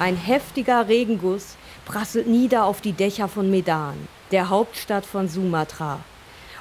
[0.00, 6.00] Ein heftiger Regenguss prasselt nieder auf die Dächer von Medan, der Hauptstadt von Sumatra.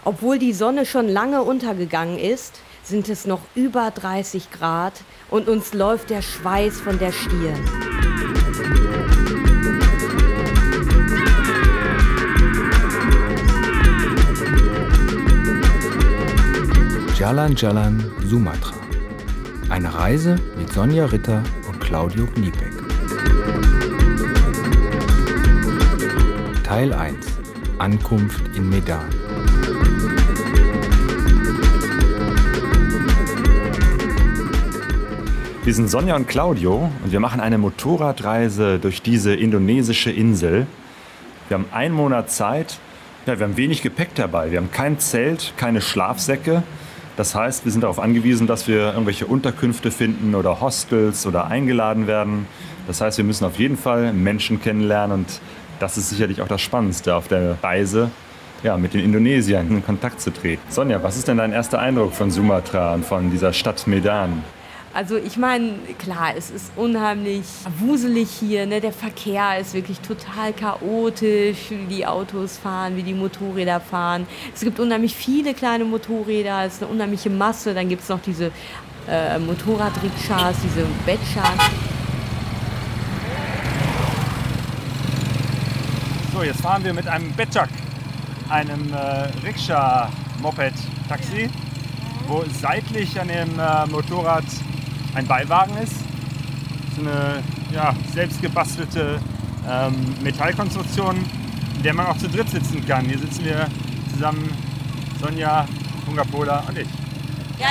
[0.04, 4.92] Obwohl die Sonne schon lange untergegangen ist, sind es noch über 30 Grad
[5.30, 7.64] und uns läuft der Schweiß von der Stirn.
[17.18, 18.76] Jalan Jalan Sumatra.
[19.70, 22.69] Eine Reise mit Sonja Ritter und Claudio Kniepek.
[26.70, 27.26] Teil 1
[27.80, 29.10] Ankunft in Medan.
[35.64, 40.68] Wir sind Sonja und Claudio und wir machen eine Motorradreise durch diese indonesische Insel.
[41.48, 42.78] Wir haben einen Monat Zeit.
[43.26, 44.52] Ja, wir haben wenig Gepäck dabei.
[44.52, 46.62] Wir haben kein Zelt, keine Schlafsäcke.
[47.18, 52.06] Das heißt, wir sind darauf angewiesen, dass wir irgendwelche Unterkünfte finden oder Hostels oder eingeladen
[52.06, 52.46] werden.
[52.86, 55.42] Das heißt, wir müssen auf jeden Fall Menschen kennenlernen und
[55.80, 58.12] das ist sicherlich auch das Spannendste auf der Reise,
[58.64, 60.62] ja, mit den Indonesiern in Kontakt zu treten.
[60.70, 64.44] Sonja, was ist denn dein erster Eindruck von Sumatra und von dieser Stadt Medan?
[64.92, 67.46] Also ich meine, klar, es ist unheimlich
[67.78, 68.66] wuselig hier.
[68.66, 68.82] Ne?
[68.82, 74.26] Der Verkehr ist wirklich total chaotisch, wie die Autos fahren, wie die Motorräder fahren.
[74.54, 77.76] Es gibt unheimlich viele kleine Motorräder, es ist eine unheimliche Masse.
[77.76, 78.52] Dann gibt es noch diese
[79.08, 81.89] äh, Motorradrikschas, diese Betschas.
[86.40, 87.68] So, jetzt fahren wir mit einem Betschak,
[88.48, 91.50] einem äh, Rikscha-Moped-Taxi,
[92.30, 94.46] wo seitlich an dem äh, Motorrad
[95.16, 95.96] ein Beiwagen ist.
[96.96, 99.20] So eine ja, selbst gebastelte
[99.70, 101.18] ähm, Metallkonstruktion,
[101.76, 103.04] in der man auch zu dritt sitzen kann.
[103.04, 103.68] Hier sitzen wir
[104.14, 104.50] zusammen,
[105.20, 105.68] Sonja,
[106.08, 106.88] Hungerpola und ich.
[107.60, 107.68] Ja,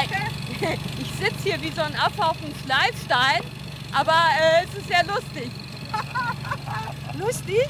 [0.99, 3.41] ich sitze hier wie so ein Affe auf einem Schleifstein,
[3.95, 5.51] aber äh, es ist sehr lustig.
[7.19, 7.67] lustig?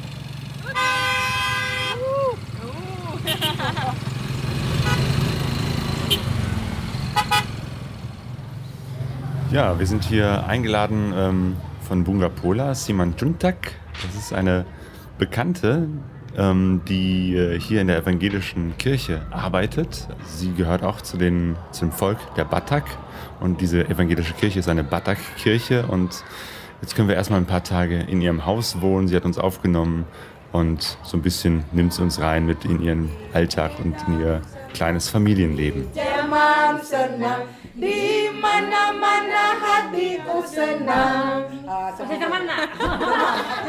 [9.51, 13.73] Ja, wir sind hier eingeladen ähm, von Bunga Pola, Simon Juntak.
[14.05, 14.67] Das ist eine
[15.17, 15.89] Bekannte,
[16.37, 20.07] ähm, die äh, hier in der evangelischen Kirche arbeitet.
[20.27, 22.85] Sie gehört auch zu den, zum Volk der Batak.
[23.41, 25.87] Und diese evangelische Kirche ist eine Batak-Kirche.
[25.87, 26.23] Und
[26.83, 29.09] jetzt können wir erstmal ein paar Tage in ihrem Haus wohnen.
[29.09, 30.05] Sie hat uns aufgenommen
[30.53, 34.43] und so ein bisschen nimmt sie uns rein mit in ihren Alltag und in ihr
[34.73, 35.87] kleines Familienleben.
[37.79, 41.59] Di mana-mana hatiku senang.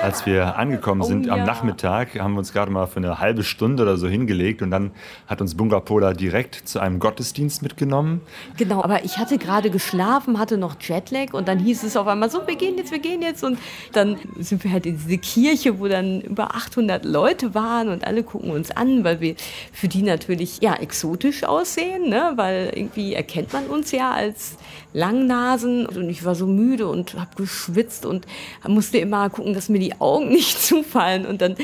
[0.02, 3.44] Als wir angekommen sind oh, am Nachmittag, haben wir uns gerade mal für eine halbe
[3.44, 4.92] Stunde oder so hingelegt und dann
[5.28, 8.22] hat uns Bunga Pola direkt zu einem Gottesdienst mitgenommen.
[8.58, 12.30] Genau, aber ich hatte gerade geschlafen, hatte noch Jetlag und dann hieß es auf einmal
[12.32, 13.60] so, wir gehen jetzt, wir gehen jetzt und
[13.92, 18.24] dann sind wir halt in diese Kirche, wo dann über 800 Leute waren und alle
[18.24, 19.36] gucken uns an, weil wir
[19.74, 22.32] für die natürlich ja exotisch aussehen, ne?
[22.38, 24.58] weil irgendwie erkennt man uns ja ja als
[24.92, 28.26] Langnasen und ich war so müde und habe geschwitzt und
[28.68, 31.56] musste immer gucken, dass mir die Augen nicht zufallen und dann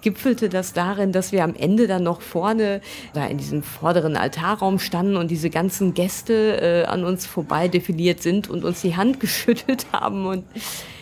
[0.00, 2.80] gipfelte das darin, dass wir am Ende dann noch vorne
[3.12, 8.20] da in diesem vorderen Altarraum standen und diese ganzen Gäste äh, an uns vorbei defiliert
[8.20, 10.44] sind und uns die Hand geschüttelt haben und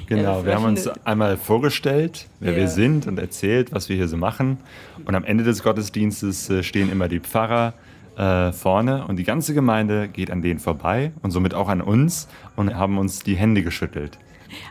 [0.07, 2.59] Genau, wir haben uns einmal vorgestellt, wer ja.
[2.59, 4.59] wir sind und erzählt, was wir hier so machen.
[5.05, 7.75] Und am Ende des Gottesdienstes äh, stehen immer die Pfarrer
[8.17, 12.29] äh, vorne und die ganze Gemeinde geht an denen vorbei und somit auch an uns
[12.57, 14.19] und haben uns die Hände geschüttelt.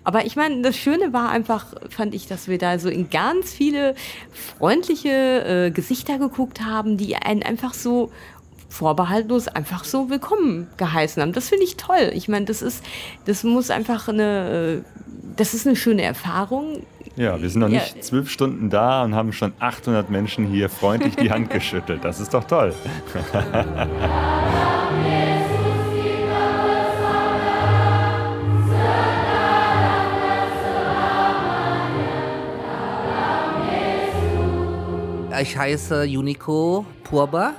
[0.03, 3.53] Aber ich meine, das Schöne war einfach, fand ich, dass wir da so in ganz
[3.53, 3.95] viele
[4.57, 8.11] freundliche äh, Gesichter geguckt haben, die einen einfach so
[8.69, 11.33] vorbehaltlos einfach so willkommen geheißen haben.
[11.33, 12.11] Das finde ich toll.
[12.13, 12.83] Ich meine, das ist,
[13.25, 15.01] das muss einfach eine, äh,
[15.35, 16.83] das ist eine schöne Erfahrung.
[17.19, 18.01] Ja, wir sind noch nicht ja.
[18.01, 22.05] zwölf Stunden da und haben schon 800 Menschen hier freundlich die Hand geschüttelt.
[22.05, 22.73] Das ist doch toll.
[35.41, 37.53] Ich heiße Juniko Purba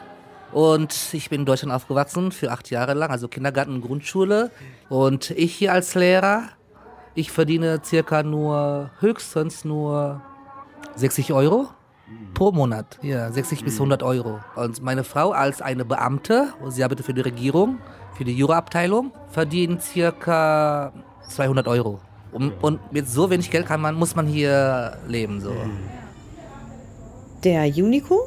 [0.53, 4.51] und ich bin in Deutschland aufgewachsen für acht Jahre lang, also Kindergarten und Grundschule.
[4.89, 6.45] Und ich hier als Lehrer
[7.15, 10.23] ich verdiene circa nur, höchstens nur
[10.97, 11.69] 60 Euro
[12.35, 12.99] pro Monat.
[13.03, 14.41] Ja, 60 bis 100 Euro.
[14.57, 17.79] Und meine Frau als eine Beamte, sie arbeitet für die Regierung,
[18.17, 20.93] für die Juraabteilung, verdient circa
[21.29, 22.01] 200 Euro.
[22.33, 25.41] Und, und, mit so wenig Geld kann man, muss man hier leben.
[25.41, 25.53] So.
[27.43, 28.21] Der Unico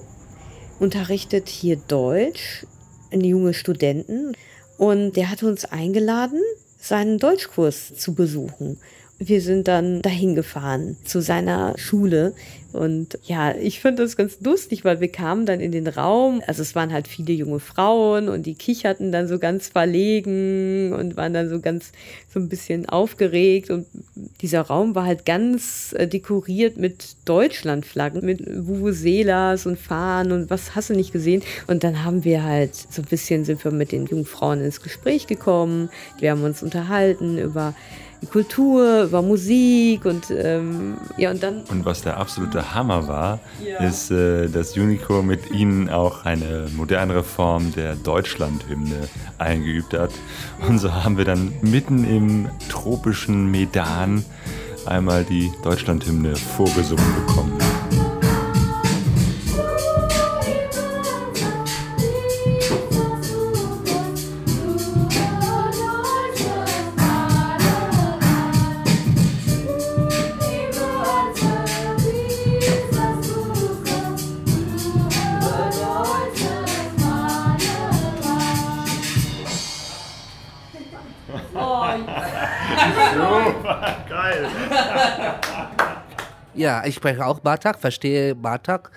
[0.80, 2.66] unterrichtet hier Deutsch,
[3.12, 4.34] junge Studenten.
[4.78, 6.42] Und der hat uns eingeladen,
[6.84, 8.80] seinen Deutschkurs zu besuchen.
[9.20, 12.34] Wir sind dann dahin gefahren zu seiner Schule.
[12.74, 16.42] Und ja, ich finde das ganz lustig, weil wir kamen dann in den Raum.
[16.48, 21.16] Also es waren halt viele junge Frauen und die kicherten dann so ganz verlegen und
[21.16, 21.92] waren dann so ganz
[22.34, 23.70] so ein bisschen aufgeregt.
[23.70, 23.86] Und
[24.42, 30.74] dieser Raum war halt ganz äh, dekoriert mit Deutschlandflaggen, mit Vuvuzelas und Fahnen und was
[30.74, 31.44] hast du nicht gesehen.
[31.68, 34.82] Und dann haben wir halt so ein bisschen sind wir mit den jungen Frauen ins
[34.82, 35.90] Gespräch gekommen.
[36.20, 37.76] Wir haben uns unterhalten über
[38.32, 41.64] Kultur, über Musik und ähm, ja und dann.
[41.70, 43.80] Und was der absolute Hammer war, ja.
[43.80, 50.12] ist, äh, dass Unico mit ihnen auch eine modernere Form der Deutschlandhymne eingeübt hat.
[50.68, 54.24] Und so haben wir dann mitten im tropischen Medan
[54.86, 57.73] einmal die Deutschlandhymne vorgesungen bekommen.
[86.56, 88.92] Ja, ich spreche auch Batak, verstehe Batak.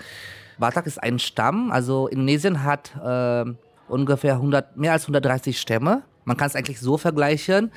[0.59, 3.45] Batak ist ein Stamm, also Indonesien hat äh,
[3.89, 6.03] ungefähr 100, mehr als 130 Stämme.
[6.25, 7.73] Man kann es eigentlich so vergleichen.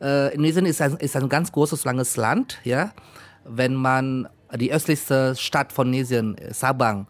[0.00, 2.60] Äh, Indonesien ist ein, ist ein ganz großes, langes Land.
[2.64, 2.92] Ja?
[3.44, 7.08] Wenn man die östlichste Stadt von Indonesien, Sabang,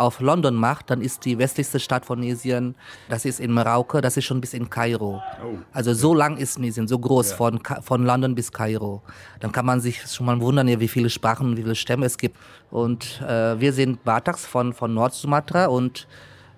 [0.00, 2.74] auf London macht, dann ist die westlichste Stadt von Tunesien,
[3.08, 5.22] das ist in Merauke, das ist schon bis in Kairo.
[5.44, 5.58] Oh.
[5.72, 7.36] Also so lang ist Tunesien, so groß, ja.
[7.36, 9.02] von, von London bis Kairo.
[9.40, 12.36] Dann kann man sich schon mal wundern, wie viele Sprachen, wie viele Stämme es gibt.
[12.70, 16.06] Und äh, wir sind Bataks von, von Nordsumatra und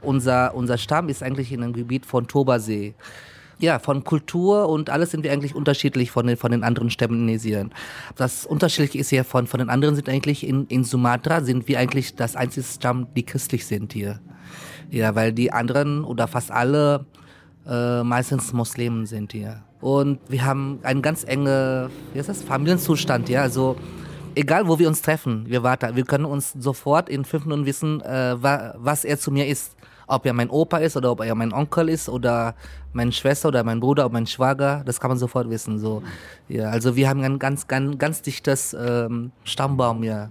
[0.00, 2.94] unser, unser Stamm ist eigentlich in einem Gebiet von Tobasee
[3.62, 7.14] ja, von Kultur und alles sind wir eigentlich unterschiedlich von den, von den anderen Stämmen
[7.14, 7.72] in Indonesien.
[8.16, 11.78] Das Unterschiedliche ist ja von, von den anderen sind eigentlich in, in Sumatra sind wir
[11.78, 14.20] eigentlich das einzige Stamm, die christlich sind hier.
[14.90, 17.06] Ja, weil die anderen oder fast alle
[17.66, 19.62] äh, meistens Muslimen sind hier.
[19.80, 23.76] Und wir haben einen ganz enge, wie ist das, Familienzustand, ja, also
[24.34, 28.00] egal wo wir uns treffen, wir warten, wir können uns sofort in fünf Minuten wissen,
[28.00, 29.76] äh, was er zu mir ist
[30.06, 32.54] ob er mein Opa ist oder ob er mein Onkel ist oder
[32.93, 35.78] meine Schwester oder mein Bruder oder mein Schwager, das kann man sofort wissen.
[35.78, 36.02] So.
[36.49, 40.28] Ja, also wir haben ein ganz, ganz, ganz dichtes ähm, Stammbaum, ja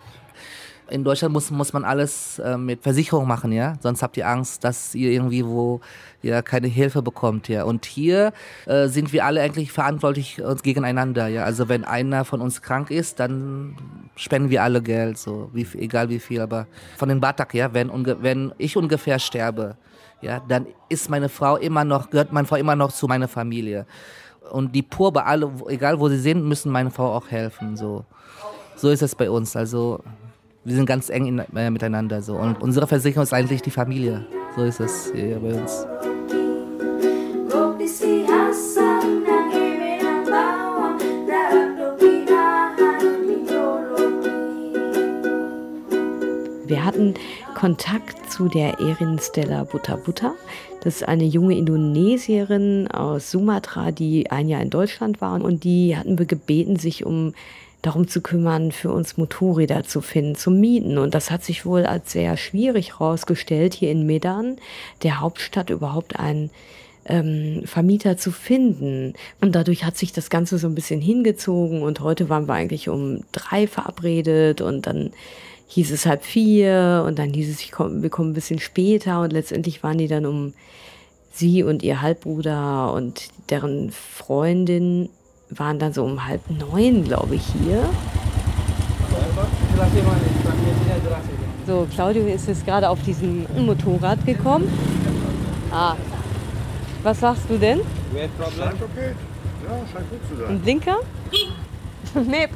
[0.92, 3.76] in Deutschland muss, muss man alles äh, mit Versicherung machen, ja.
[3.82, 5.80] Sonst habt ihr Angst, dass ihr irgendwie wo
[6.22, 7.64] ja keine Hilfe bekommt, ja.
[7.64, 8.34] Und hier
[8.66, 11.46] äh, sind wir alle eigentlich verantwortlich uns gegeneinander, ja.
[11.46, 13.76] Also wenn einer von uns krank ist, dann
[14.22, 16.42] spenden wir alle Geld, so wie, egal wie viel.
[16.42, 17.90] Aber von den Batak, ja, wenn,
[18.22, 19.76] wenn ich ungefähr sterbe,
[20.22, 23.86] ja, dann ist meine Frau immer noch, gehört meine Frau immer noch zu meiner Familie.
[24.52, 28.06] Und die Purbe, alle, egal wo sie sind, müssen meine Frau auch helfen, so.
[28.76, 29.56] So ist es bei uns.
[29.56, 30.04] Also
[30.64, 32.36] wir sind ganz eng in, äh, miteinander so.
[32.36, 34.26] Und unsere Versicherung ist eigentlich die Familie.
[34.56, 35.86] So ist es hier bei uns.
[46.82, 47.14] Wir hatten
[47.54, 50.34] Kontakt zu der Erin Stella Buta Buta.
[50.84, 55.40] Das ist eine junge Indonesierin aus Sumatra, die ein Jahr in Deutschland war.
[55.40, 57.36] Und die hatten wir gebeten, sich um
[57.84, 60.98] darum zu kümmern, für uns Motorräder zu finden, zu mieten.
[60.98, 64.58] Und das hat sich wohl als sehr schwierig herausgestellt, hier in Medan,
[65.04, 66.50] der Hauptstadt, überhaupt einen
[67.06, 69.14] ähm, Vermieter zu finden.
[69.40, 71.84] Und dadurch hat sich das Ganze so ein bisschen hingezogen.
[71.84, 75.12] Und heute waren wir eigentlich um drei verabredet und dann
[75.72, 79.22] hieß es halb vier und dann hieß es, ich komm, wir kommen ein bisschen später
[79.22, 80.54] und letztendlich waren die dann um
[81.32, 85.10] sie und ihr Halbbruder und deren Freundin
[85.50, 87.90] waren dann so um halb neun, glaube ich, hier.
[91.66, 94.68] So, Claudio ist jetzt gerade auf diesem Motorrad gekommen.
[95.72, 95.96] Ah.
[97.02, 97.80] Was sagst du denn?
[98.12, 98.30] Scheint
[98.82, 99.16] okay.
[99.64, 100.50] Ja, scheint gut zu sein.
[100.50, 100.98] Ein Blinker?
[102.28, 102.48] nee.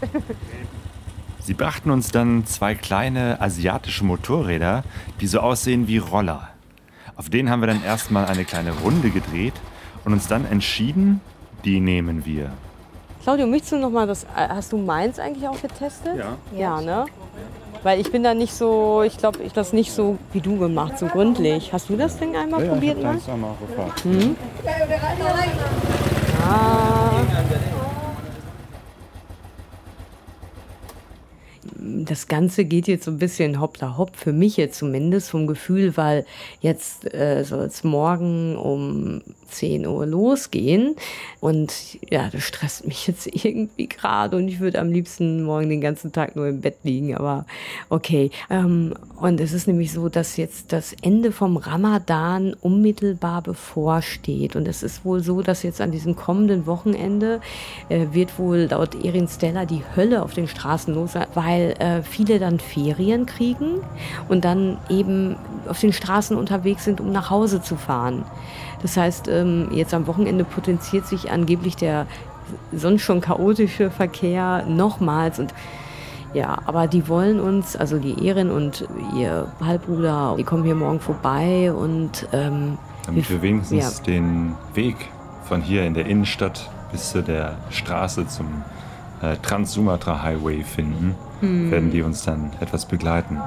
[1.46, 4.84] Sie brachten uns dann zwei kleine asiatische Motorräder,
[5.22, 6.50] die so aussehen wie Roller.
[7.18, 9.54] Auf denen haben wir dann erstmal eine kleine Runde gedreht
[10.06, 11.22] und uns dann entschieden,
[11.64, 12.50] die nehmen wir.
[13.22, 16.18] Claudio, möchtest du noch mal das, äh, hast du meins eigentlich auch getestet?
[16.18, 16.38] Ja.
[16.58, 17.06] Ja, ne?
[17.84, 20.98] Weil ich bin da nicht so, ich glaube, ich das nicht so wie du gemacht,
[20.98, 21.72] so gründlich.
[21.72, 23.00] Hast du das Ding einmal ja, probiert?
[23.00, 23.94] Ja, ich einmal gefahren.
[24.04, 24.36] Mhm.
[26.44, 27.22] Ah.
[32.10, 35.98] Das Ganze geht jetzt so ein bisschen hoppla hopp, für mich jetzt zumindest vom Gefühl,
[35.98, 36.26] weil
[36.62, 40.96] jetzt äh, soll es morgen um 10 Uhr losgehen.
[41.40, 45.82] Und ja, das stresst mich jetzt irgendwie gerade und ich würde am liebsten morgen den
[45.82, 47.46] ganzen Tag nur im Bett liegen, aber
[47.90, 48.32] okay.
[48.50, 54.56] Ähm, und es ist nämlich so, dass jetzt das Ende vom Ramadan unmittelbar bevorsteht.
[54.56, 57.40] Und es ist wohl so, dass jetzt an diesem kommenden Wochenende
[57.90, 62.04] äh, wird wohl laut Erin Stella die Hölle auf den Straßen los sein, weil äh,
[62.04, 63.82] viele dann Ferien kriegen
[64.28, 65.36] und dann eben
[65.68, 68.26] auf den Straßen unterwegs sind, um nach Hause zu fahren.
[68.82, 72.08] Das heißt, ähm, jetzt am Wochenende potenziert sich angeblich der
[72.72, 75.54] sonst schon chaotische Verkehr nochmals und
[76.34, 81.00] ja, aber die wollen uns, also die Erin und ihr Halbbruder, die kommen hier morgen
[81.00, 84.04] vorbei und ähm, damit wir wenigstens ja.
[84.06, 84.98] den Weg
[85.44, 88.64] von hier in der Innenstadt bis zu der Straße zum
[89.22, 91.72] äh, Trans-Sumatra Highway finden, hm.
[91.72, 93.40] werden die uns dann etwas begleiten.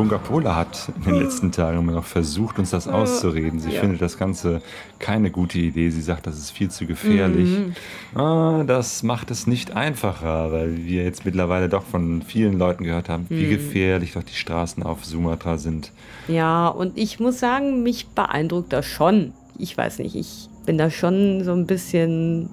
[0.00, 3.60] Bunga Pola hat in den letzten Tagen immer noch versucht, uns das auszureden.
[3.60, 3.80] Sie ja.
[3.80, 4.62] findet das Ganze
[4.98, 5.90] keine gute Idee.
[5.90, 7.50] Sie sagt, das ist viel zu gefährlich.
[7.50, 8.18] Mhm.
[8.18, 13.10] Ah, das macht es nicht einfacher, weil wir jetzt mittlerweile doch von vielen Leuten gehört
[13.10, 13.36] haben, mhm.
[13.40, 15.92] wie gefährlich doch die Straßen auf Sumatra sind.
[16.28, 19.34] Ja, und ich muss sagen, mich beeindruckt das schon.
[19.58, 22.48] Ich weiß nicht, ich bin da schon so ein bisschen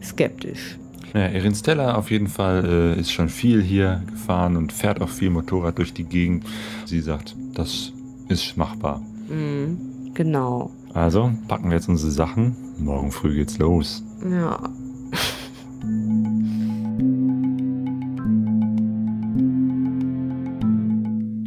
[0.00, 0.78] skeptisch.
[1.14, 5.08] Ja, Erin Stella auf jeden Fall äh, ist schon viel hier gefahren und fährt auch
[5.08, 6.44] viel Motorrad durch die Gegend.
[6.84, 7.92] Sie sagt, das
[8.28, 9.00] ist machbar.
[9.28, 10.70] Mhm, genau.
[10.92, 12.56] Also packen wir jetzt unsere Sachen.
[12.78, 14.02] Morgen früh geht's los.
[14.30, 14.58] Ja.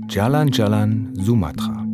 [0.10, 1.86] Jalan Jalan Sumatra.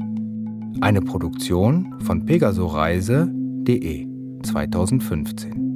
[0.81, 4.07] Eine Produktion von pegasoreise.de
[4.43, 5.66] 2015.